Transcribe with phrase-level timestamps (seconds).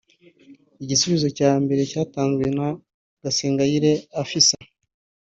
[0.83, 2.67] Igisubizo cya mbere cyatanzwe na
[3.21, 4.57] Gasengayire Afissa